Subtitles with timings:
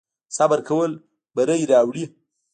[0.35, 0.91] صبر کول
[1.35, 2.05] بری راوړي